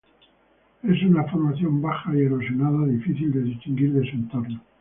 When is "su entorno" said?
4.09-4.59